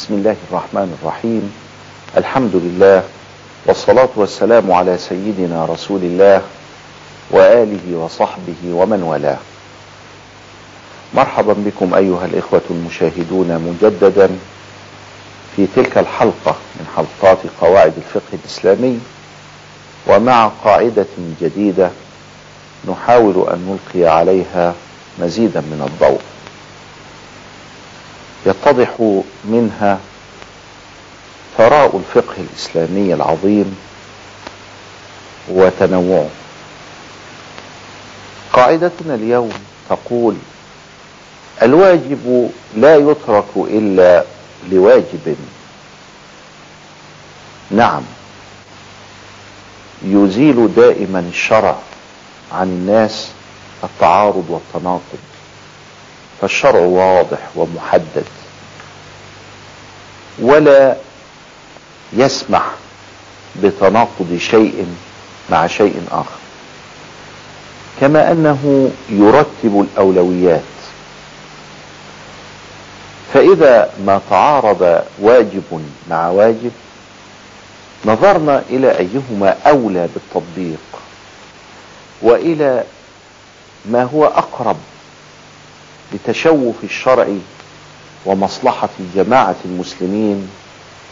بسم 0.00 0.14
الله 0.14 0.36
الرحمن 0.48 0.96
الرحيم. 1.02 1.44
الحمد 2.16 2.56
لله 2.56 3.04
والصلاة 3.66 4.08
والسلام 4.16 4.72
على 4.72 4.98
سيدنا 4.98 5.64
رسول 5.64 6.00
الله 6.00 6.42
وآله 7.30 7.96
وصحبه 7.96 8.60
ومن 8.64 9.02
والاه. 9.02 9.38
مرحبا 11.14 11.52
بكم 11.52 11.94
أيها 11.94 12.24
الإخوة 12.24 12.62
المشاهدون 12.70 13.48
مجددا 13.60 14.28
في 15.56 15.66
تلك 15.76 15.98
الحلقة 15.98 16.56
من 16.80 16.86
حلقات 16.96 17.38
قواعد 17.60 17.92
الفقه 17.96 18.32
الإسلامي 18.32 19.00
ومع 20.08 20.50
قاعدة 20.64 21.12
جديدة 21.40 21.90
نحاول 22.88 23.48
أن 23.52 23.58
نلقي 23.68 24.08
عليها 24.08 24.74
مزيدا 25.18 25.60
من 25.60 25.88
الضوء. 25.92 26.20
يتضح 28.80 29.22
منها 29.44 29.98
ثراء 31.58 31.96
الفقه 31.96 32.34
الإسلامي 32.38 33.14
العظيم 33.14 33.76
وتنوعه. 35.48 36.28
قاعدتنا 38.52 39.14
اليوم 39.14 39.52
تقول 39.90 40.36
الواجب 41.62 42.50
لا 42.76 42.96
يترك 42.96 43.44
إلا 43.56 44.24
لواجب. 44.70 45.36
نعم 47.70 48.02
يزيل 50.02 50.74
دائما 50.74 51.18
الشرع 51.18 51.76
عن 52.52 52.66
الناس 52.66 53.28
التعارض 53.84 54.44
والتناقض 54.48 55.18
فالشرع 56.40 56.80
واضح 56.80 57.38
ومحدد. 57.56 58.24
ولا 60.40 60.96
يسمح 62.12 62.66
بتناقض 63.62 64.38
شيء 64.40 64.86
مع 65.50 65.66
شيء 65.66 66.02
آخر. 66.10 66.40
كما 68.00 68.32
أنه 68.32 68.90
يرتب 69.10 69.86
الأولويات. 69.90 70.60
فإذا 73.34 73.90
ما 74.06 74.20
تعارض 74.30 75.02
واجب 75.18 75.82
مع 76.10 76.28
واجب 76.28 76.70
نظرنا 78.04 78.62
إلى 78.70 78.98
أيهما 78.98 79.56
أولى 79.66 80.08
بالتطبيق 80.14 80.78
وإلى 82.22 82.84
ما 83.86 84.02
هو 84.04 84.24
أقرب 84.24 84.76
لتشوف 86.12 86.74
الشرع 86.84 87.26
ومصلحة 88.26 88.88
جماعة 89.14 89.56
المسلمين 89.64 90.50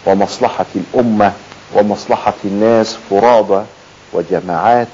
ومصلحة 0.06 0.66
الأمة 0.74 1.32
ومصلحة 1.74 2.34
الناس 2.44 2.96
فرادى 3.10 3.64
وجماعات. 4.12 4.88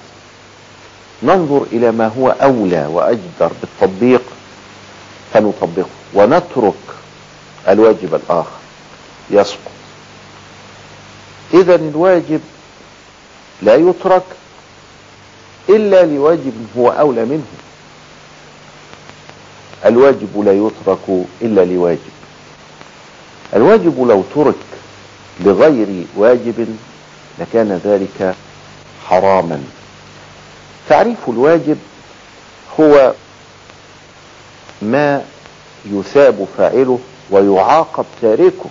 ننظر 1.22 1.66
إلى 1.72 1.90
ما 1.90 2.06
هو 2.18 2.28
أولى 2.28 2.86
وأجدر 2.86 3.52
بالتطبيق. 3.60 4.22
فنطبقه 5.32 5.88
ونترك 6.14 6.74
الواجب 7.68 8.14
الآخر. 8.14 8.58
يسقط. 9.30 9.72
إذا 11.54 11.74
الواجب 11.74 12.40
لا 13.62 13.74
يترك 13.74 14.22
إلا 15.68 16.02
لواجب 16.06 16.66
هو 16.78 16.90
أولى 16.90 17.24
منه. 17.24 17.63
الواجب 19.84 20.40
لا 20.44 20.52
يترك 20.52 21.24
إلا 21.42 21.64
لواجب. 21.64 22.14
الواجب 23.56 24.06
لو 24.08 24.22
ترك 24.34 24.54
لغير 25.40 26.04
واجب 26.16 26.76
لكان 27.38 27.80
ذلك 27.84 28.34
حراما. 29.06 29.62
تعريف 30.88 31.18
الواجب 31.28 31.78
هو 32.80 33.12
ما 34.82 35.22
يثاب 35.86 36.46
فاعله 36.58 36.98
ويعاقب 37.30 38.04
تاركه 38.22 38.70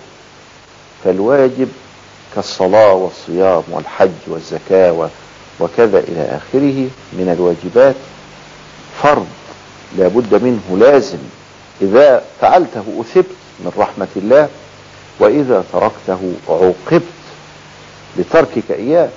فالواجب 1.04 1.68
كالصلاة 2.34 2.92
والصيام 2.92 3.62
والحج 3.70 4.10
والزكاة 4.26 5.08
وكذا 5.60 5.98
إلى 5.98 6.20
آخره. 6.20 6.88
من 7.12 7.36
الواجبات 7.38 7.94
فرض 9.02 9.26
لا 9.98 10.08
بد 10.08 10.42
منه 10.42 10.78
لازم. 10.78 11.18
إذا 11.82 12.24
فعلته 12.40 12.84
أثبت 13.00 13.26
من 13.60 13.72
رحمة 13.76 14.08
الله 14.16 14.48
وإذا 15.20 15.64
تركته 15.72 16.32
عوقبت 16.48 17.02
لتركك 18.16 18.70
إياه 18.70 19.08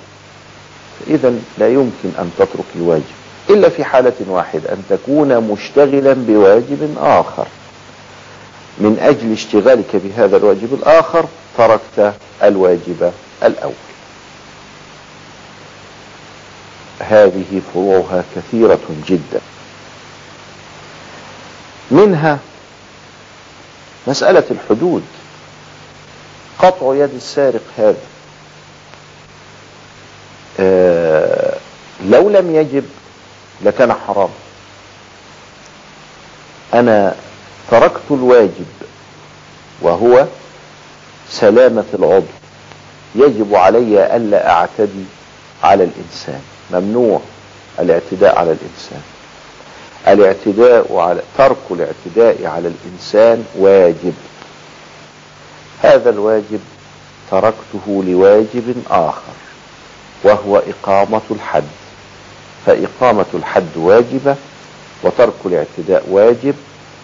فإذا 1.00 1.34
لا 1.58 1.68
يمكن 1.68 2.10
أن 2.18 2.30
تترك 2.38 2.64
الواجب. 2.76 3.02
إلا 3.50 3.68
في 3.68 3.84
حالة 3.84 4.12
واحدة 4.28 4.72
أن 4.72 4.82
تكون 4.90 5.40
مشتغلا 5.40 6.12
بواجب 6.12 6.96
آخر. 7.00 7.46
من 8.78 8.98
أجل 9.00 9.32
اشتغالك 9.32 9.96
بهذا 9.96 10.36
الواجب 10.36 10.74
الآخر 10.74 11.24
تركت 11.58 12.14
الواجب 12.42 13.12
الأول. 13.42 13.72
هذه 17.00 17.60
فروعها 17.74 18.24
كثيرة 18.36 18.80
جدا. 19.08 19.40
منها 21.98 22.38
مسألة 24.06 24.44
الحدود 24.50 25.02
قطع 26.58 26.94
يد 26.94 27.14
السارق 27.14 27.62
هذا. 27.78 27.96
آه 30.60 31.56
لو 32.04 32.28
لم 32.28 32.54
يجب 32.54 32.84
لكان 33.64 33.92
حرام. 33.92 34.28
أنا 36.74 37.14
تركت 37.70 38.10
الواجب 38.10 38.66
وهو 39.80 40.26
سلامة 41.30 41.84
العضو. 41.94 42.26
يجب 43.14 43.54
علي 43.54 44.16
ألا 44.16 44.50
أعتدي 44.50 45.04
على 45.62 45.84
الإنسان. 45.84 46.40
ممنوع 46.70 47.20
الاعتداء 47.78 48.38
على 48.38 48.52
الإنسان. 48.52 49.02
الاعتداء 50.08 50.96
على 50.96 51.22
ترك 51.38 51.56
الاعتداء 51.70 52.46
على 52.46 52.68
الإنسان 52.68 53.44
واجب. 53.58 54.14
هذا 55.82 56.10
الواجب 56.10 56.60
تركته 57.30 58.04
لواجب 58.06 58.74
آخر 58.90 59.32
وهو 60.24 60.56
إقامة 60.68 61.20
الحد. 61.30 61.64
فإقامة 62.66 63.24
الحد 63.34 63.76
واجبة 63.76 64.36
وترك 65.02 65.34
الاعتداء 65.46 66.04
واجب 66.10 66.54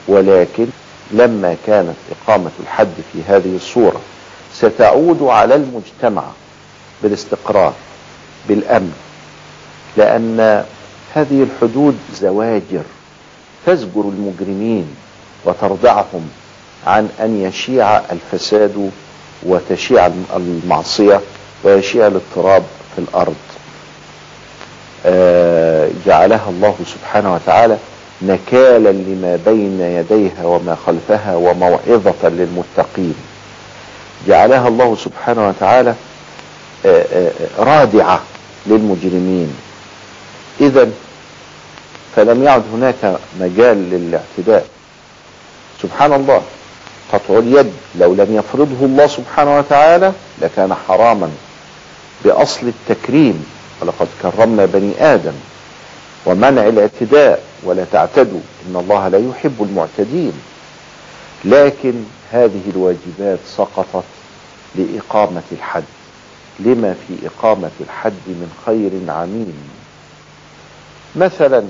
ولكن 0.09 0.67
لما 1.11 1.57
كانت 1.67 1.95
إقامة 2.11 2.51
الحد 2.61 2.93
في 3.13 3.19
هذه 3.29 3.57
الصورة 3.57 4.01
ستعود 4.55 5.23
على 5.23 5.55
المجتمع 5.55 6.23
بالاستقرار 7.03 7.73
بالأمن. 8.49 8.93
لأن 9.97 10.65
هذه 11.15 11.43
الحدود 11.43 11.99
زواجر. 12.15 12.83
تزجر 13.67 14.01
المجرمين 14.01 14.87
وتردعهم 15.45 16.29
عن 16.87 17.09
أن 17.21 17.43
يشيع 17.43 17.99
الفساد 17.99 18.91
وتشيع 19.43 20.11
المعصية 20.37 21.21
ويشيع 21.65 22.07
الاضطراب 22.07 22.63
في 22.97 22.99
الأرض. 22.99 23.35
آه 25.07 25.91
جعلها 26.07 26.51
الله 26.51 26.77
سبحانه 26.87 27.35
وتعالى 27.35 27.79
نكالا 28.23 28.93
لما 28.93 29.39
بين 29.47 29.81
يديها 29.81 30.45
وما 30.45 30.77
خلفها 30.87 31.37
وموعظة 31.37 32.29
للمتقين. 32.29 33.15
جعلها 34.29 34.69
الله 34.69 34.97
سبحانه 34.97 35.49
وتعالى 35.49 35.95
آه 36.87 37.05
آه 37.13 37.33
رادعة 37.59 38.21
للمجرمين. 38.67 39.55
إذا 40.61 40.91
فلم 42.17 42.43
يعد 42.43 42.63
هناك 42.73 43.19
مجال 43.41 43.91
للاعتداء 43.91 44.67
سبحان 45.83 46.13
الله 46.13 46.43
قطع 47.13 47.39
اليد 47.39 47.73
لو 47.99 48.15
لم 48.15 48.37
يفرضه 48.37 48.87
الله 48.87 49.07
سبحانه 49.07 49.59
وتعالى 49.59 50.13
لكان 50.43 50.75
حراما 50.75 51.31
بأصل 52.25 52.67
التكريم. 52.69 53.47
ولقد 53.81 54.09
كرمنا 54.23 54.65
بني 54.65 55.15
آدم 55.15 55.33
ومنع 56.27 56.69
الاعتداء. 56.69 57.43
ولا 57.63 57.85
تعتدوا 57.93 58.41
إن 58.67 58.77
الله 58.77 59.09
لا 59.09 59.19
يحب 59.19 59.63
المعتدين. 59.63 60.33
لكن 61.45 61.95
هذه 62.33 62.63
الواجبات 62.75 63.39
سقطت 63.57 64.05
لإقامة 64.75 65.43
الحد. 65.53 65.85
لما 66.61 66.95
في 67.09 67.27
إقامة 67.27 67.71
الحد 67.81 68.13
من 68.27 68.51
خير 68.67 68.91
عميم؟ 69.09 69.69
مثلا 71.17 71.65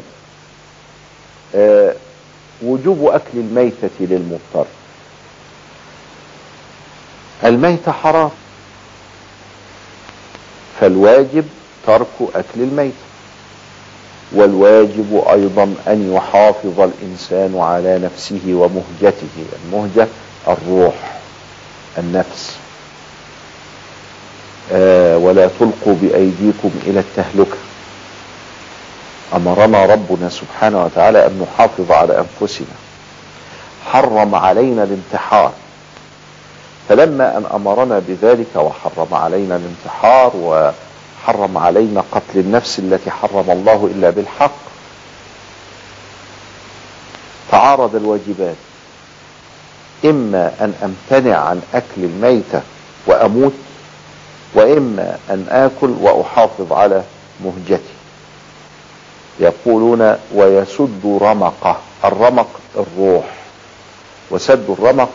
وجوب 2.62 3.06
أكل 3.06 3.34
الميتة 3.38 3.90
للمضطر. 4.00 4.66
الميت 7.44 7.88
حرام. 7.88 8.30
فالواجب 10.80 11.44
ترك 11.86 12.06
أكل 12.34 12.60
الميت 12.60 12.92
والواجب 14.32 15.24
أيضا 15.30 15.74
أن 15.88 16.12
يحافظ 16.14 16.80
الإنسان 16.80 17.58
على 17.60 17.98
نفسه 17.98 18.40
ومهجته. 18.46 19.44
المهجة 19.64 20.08
الروح 20.48 20.94
النفس. 21.98 22.56
آه 24.72 25.18
ولا 25.18 25.46
تلقوا 25.60 25.94
بأيديكم 26.02 26.70
إلى 26.86 27.00
التهلكة. 27.00 27.56
أمرنا 29.36 29.86
ربنا 29.86 30.28
سبحانه 30.28 30.84
وتعالى 30.84 31.26
أن 31.26 31.42
نحافظ 31.46 31.92
على 31.92 32.18
أنفسنا. 32.18 32.74
حرم 33.92 34.34
علينا 34.34 34.82
الانتحار. 34.84 35.52
فلما 36.88 37.36
أن 37.38 37.44
أمرنا 37.54 38.02
بذلك 38.08 38.56
وحرم 38.56 39.14
علينا 39.14 39.56
الانتحار 39.56 40.32
وحرم 40.36 41.58
علينا 41.58 42.04
قتل 42.12 42.38
النفس 42.38 42.78
التي 42.78 43.10
حرم 43.10 43.50
الله 43.50 43.90
إلا 43.94 44.10
بالحق 44.10 44.56
تعارض 47.50 47.96
الواجبات. 47.96 48.56
إما 50.04 50.52
أن 50.60 50.74
أمتنع 50.84 51.36
عن 51.36 51.62
أكل 51.74 52.04
الميتة 52.04 52.62
وأموت 53.06 53.52
وإما 54.54 55.18
أن 55.30 55.46
آكل 55.50 55.90
وأحافظ 56.00 56.72
على 56.72 57.02
مهجتي 57.44 57.93
يقولون 59.40 60.16
ويسد 60.34 61.18
رمقه. 61.22 61.76
الرمق 62.04 62.48
الروح. 62.76 63.24
وسد 64.30 64.70
الرمق 64.70 65.08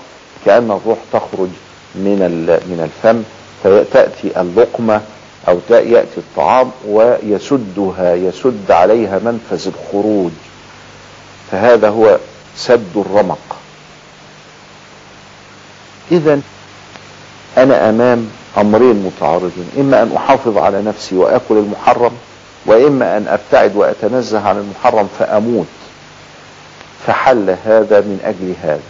كأن 0.46 0.72
الروح 0.72 0.98
تخرج 1.14 1.50
من 1.96 2.20
من 2.70 2.80
الفم 2.84 3.24
فتأتي 3.64 4.42
اللقمة 4.42 5.02
أو 5.48 5.60
يأتي 5.70 6.18
الطعام 6.18 6.72
ويسدها 6.88 8.16
يسد 8.16 8.72
عليها 8.72 9.20
منفذ 9.20 9.68
الخروج. 9.68 10.32
فهذا 11.52 11.90
هو 11.90 12.18
سد 12.56 12.98
الرمق. 12.98 13.56
إذا 16.12 16.42
أنا 17.58 17.90
أمام 17.90 18.30
أمرين 18.58 18.96
متعارضين 19.04 19.70
إما 19.78 20.04
أن 20.04 20.12
أحافظ 20.16 20.58
على 20.58 20.82
نفسي 20.82 21.16
وأكل 21.18 21.58
المحرم 21.58 22.12
وإما 22.70 23.18
أن 23.18 23.28
أبتعد 23.28 23.76
وأتنزه 23.76 24.48
عن 24.48 24.58
المحرم 24.58 25.10
فأموت. 25.20 25.68
فحل 27.08 27.56
هذا 27.66 28.00
من 28.00 28.20
أجل 28.24 28.54
هذا. 28.64 28.90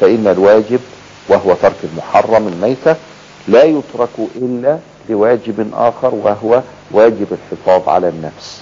فإن 0.00 0.26
الواجب 0.26 0.80
وهو 1.28 1.54
ترك 1.54 1.76
المحرم 1.84 2.48
الميتة 2.48 2.96
لا 3.48 3.62
يترك 3.62 4.08
إلا 4.36 4.78
لواجب 5.08 5.70
آخر 5.74 6.14
وهو 6.14 6.62
واجب 6.90 7.26
الحفاظ 7.32 7.88
على 7.88 8.08
النفس. 8.08 8.60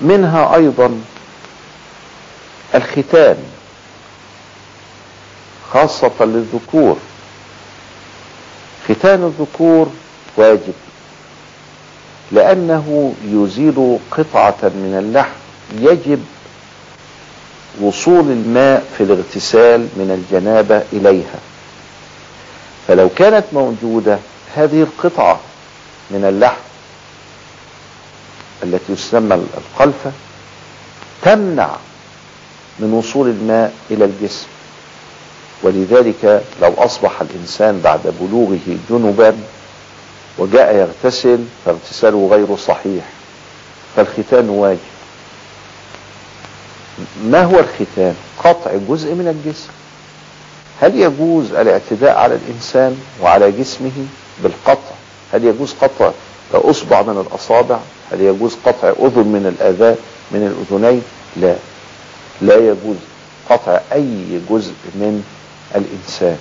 منها 0.00 0.54
أيضا 0.54 1.00
الختان 2.74 3.36
خاصة 5.72 6.12
للذكور. 6.20 6.96
ختان 8.88 9.24
الذكور 9.24 9.90
واجب. 10.36 10.74
لأنه 12.32 13.14
يزيل 13.24 13.98
قطعة 14.10 14.58
من 14.62 14.96
اللحم. 14.98 15.40
يجب 15.78 16.24
وصول 17.80 18.30
الماء 18.30 18.86
في 18.98 19.02
الاغتسال 19.02 19.80
من 19.80 20.10
الجنابة 20.10 20.82
إليها. 20.92 21.38
فلو 22.88 23.08
كانت 23.08 23.44
موجودة 23.52 24.18
هذه 24.56 24.82
القطعة 24.82 25.40
من 26.10 26.24
اللحم 26.24 26.60
التي 28.62 28.94
تسمى 28.94 29.34
القلفة 29.34 30.12
تمنع 31.22 31.76
من 32.78 32.92
وصول 32.92 33.28
الماء 33.28 33.72
إلى 33.90 34.04
الجسم. 34.04 34.46
ولذلك 35.62 36.42
لو 36.62 36.74
أصبح 36.78 37.20
الإنسان 37.20 37.80
بعد 37.84 38.14
بلوغه 38.20 38.78
جنبا 38.90 39.36
وجاء 40.38 40.74
يغتسل 40.74 41.38
فاغتساله 41.64 42.28
غير 42.32 42.56
صحيح. 42.56 43.04
فالختان 43.96 44.48
واجب. 44.48 44.78
ما 47.24 47.42
هو 47.42 47.58
الختان؟ 47.60 48.14
قطع 48.44 48.70
جزء 48.88 49.14
من 49.14 49.28
الجسم. 49.28 49.68
هل 50.80 51.00
يجوز 51.00 51.52
الاعتداء 51.52 52.16
على 52.16 52.34
الإنسان 52.34 52.96
وعلى 53.22 53.52
جسمه 53.52 54.06
بالقطع؟ 54.42 54.94
هل 55.32 55.44
يجوز 55.44 55.74
قطع 55.80 56.10
أصبع 56.54 57.02
من 57.02 57.26
الأصابع؟ 57.26 57.78
هل 58.12 58.20
يجوز 58.20 58.56
قطع 58.66 58.88
أذن 58.88 59.28
من 59.28 59.54
الآذان 59.56 59.96
من 60.30 60.46
الأذنين؟ 60.46 61.02
لا. 61.36 61.56
لا 62.42 62.56
يجوز 62.56 62.96
قطع 63.50 63.80
أي 63.92 64.40
جزء 64.50 64.72
من 64.94 65.24
الإنسان. 65.74 66.38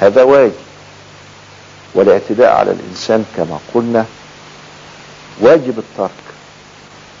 هذا 0.00 0.22
واجب. 0.22 0.52
والاعتداء 1.94 2.52
على 2.52 2.70
الإنسان 2.70 3.24
كما 3.36 3.58
قلنا 3.74 4.04
واجب 5.40 5.78
الترك 5.78 6.10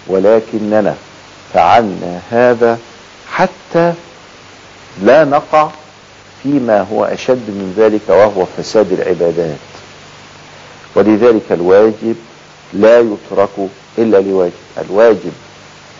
ولكننا 0.06 0.94
فعلنا 1.54 2.20
هذا 2.30 2.78
حتى 3.32 3.94
لا 5.02 5.24
نقع 5.24 5.68
فيما 6.42 6.80
هو 6.80 7.04
أشد 7.04 7.48
من 7.48 7.74
ذلك 7.76 8.00
وهو 8.08 8.44
فساد 8.56 8.92
العبادات. 8.92 9.56
ولذلك 10.94 11.42
الواجب 11.50 12.16
لا 12.72 12.98
يترك 13.00 13.68
إلا 13.98 14.16
لواجب. 14.20 14.52
الواجب 14.78 15.32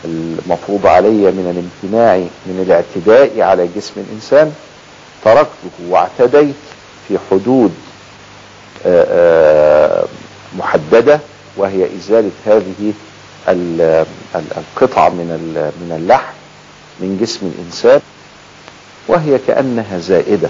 المفروض 0.05 0.87
علي 0.87 1.09
من 1.31 1.71
الامتناع 1.83 2.17
من 2.47 2.65
الاعتداء 2.67 3.41
على 3.41 3.69
جسم 3.77 3.93
الإنسان 3.97 4.53
تركته 5.25 5.71
واعتديت 5.89 6.55
في 7.09 7.19
حدود 7.31 7.75
محددة 10.59 11.21
وهي 11.57 11.87
إزالة 11.97 12.31
هذه 12.47 12.93
القطعة 14.35 15.09
من 15.09 15.27
من 15.81 15.97
اللحم 16.01 16.33
من 17.01 17.19
جسم 17.21 17.53
الإنسان 17.59 18.01
وهي 19.09 19.39
كأنها 19.47 19.99
زائدة 19.99 20.49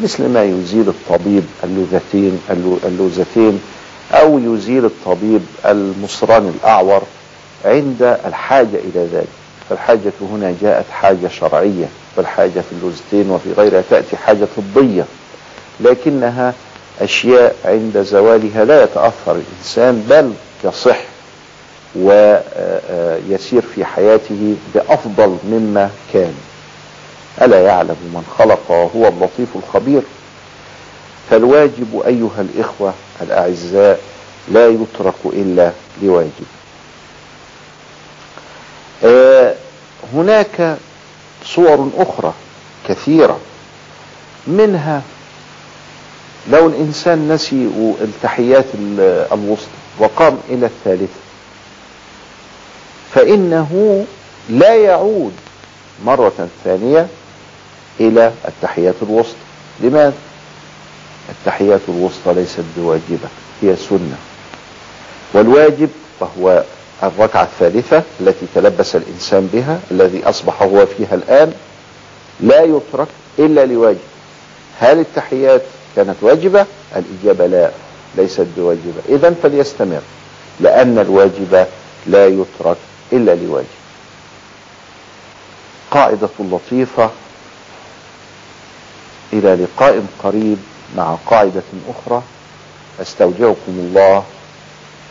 مثل 0.00 0.28
ما 0.28 0.42
يزيل 0.44 0.88
الطبيب 0.88 1.44
اللوذتين 1.64 2.40
اللوذتين 2.84 3.60
أو 4.12 4.38
يزيل 4.38 4.84
الطبيب 4.84 5.40
المصران 5.66 6.54
الأعور 6.58 7.02
عند 7.64 8.18
الحاجة 8.26 8.76
إلى 8.76 9.08
ذلك. 9.12 9.28
فالحاجة 9.70 10.12
هنا 10.20 10.54
جاءت 10.62 10.84
حاجة 10.92 11.28
شرعية 11.28 11.86
والحاجة 12.16 12.60
في 12.60 12.72
اللوزتين 12.72 13.30
وفي 13.30 13.52
غيرها 13.52 13.82
تأتي 13.90 14.16
حاجة 14.16 14.46
طبية 14.56 15.04
لكنها 15.80 16.54
أشياء 17.00 17.56
عند 17.64 18.02
زوالها 18.02 18.64
لا 18.64 18.82
يتأثر 18.84 19.36
الإنسان 19.36 20.06
بل 20.10 20.32
يصح 20.64 20.98
ويسير 21.96 23.62
في 23.74 23.84
حياته 23.84 24.56
بأفضل 24.74 25.38
مما 25.44 25.90
كان. 26.12 26.34
ألا 27.42 27.60
يعلم 27.60 27.96
من 28.14 28.24
خلق 28.38 28.70
وهو 28.70 29.08
اللطيف 29.08 29.48
الخبير. 29.56 30.02
فالواجب 31.30 32.02
أيها 32.06 32.40
الإخوة 32.40 32.94
الأعزاء 33.22 34.00
لا 34.48 34.68
يترك 34.68 35.14
إلا 35.24 35.70
لواجب. 36.02 36.46
هناك 40.14 40.76
صور 41.44 41.90
أخرى 41.96 42.32
كثيرة 42.88 43.38
منها 44.46 45.02
لو 46.50 46.66
الإنسان 46.66 47.32
نسي 47.32 47.68
التحيات 48.00 48.64
الوسطى 49.32 49.68
وقام 49.98 50.38
إلى 50.48 50.66
الثالثة 50.66 51.20
فإنه 53.14 54.04
لا 54.50 54.74
يعود 54.74 55.32
مرة 56.04 56.48
ثانية 56.64 57.06
إلى 58.00 58.32
التحيات 58.48 58.94
الوسطى. 59.02 59.36
لماذا؟ 59.80 60.12
التحيات 61.30 61.80
الوسطى 61.88 62.34
ليست 62.34 62.64
بواجبة 62.76 63.28
هي 63.62 63.76
سنة. 63.76 64.16
والواجب 65.34 65.88
وهو 66.20 66.64
الركعة 67.02 67.42
الثالثة 67.42 68.02
التي 68.20 68.46
تلبس 68.54 68.96
الإنسان 68.96 69.48
بها 69.52 69.80
الذي 69.90 70.24
أصبح 70.24 70.62
هو 70.62 70.86
فيها 70.86 71.14
الآن 71.14 71.52
لا 72.40 72.62
يترك 72.62 73.08
إلا 73.38 73.66
لواجب. 73.66 73.98
هل 74.80 74.98
التحيات 74.98 75.62
كانت 75.96 76.16
واجبة 76.20 76.66
الإجابة 76.96 77.46
لا 77.46 77.70
ليست 78.16 78.46
بواجبة. 78.56 79.02
إذا 79.08 79.34
فليستمر 79.42 80.00
لأن 80.60 80.98
الواجب 80.98 81.66
لا 82.06 82.26
يترك 82.26 82.76
إلا 83.12 83.34
لواجب. 83.34 83.66
قاعدة 85.90 86.28
لطيفة 86.40 87.10
إلى 89.32 89.54
لقاء 89.54 90.04
قريب 90.22 90.58
مع 90.96 91.16
قاعدة 91.26 91.62
أخرى. 91.88 92.22
أستودعكم 93.00 93.56
الله. 93.68 94.24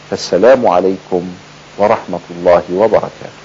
فالسلام 0.09 0.67
عليكم 0.67 1.29
ورحمة 1.77 2.19
الله 2.31 2.63
وبركاته. 2.73 3.42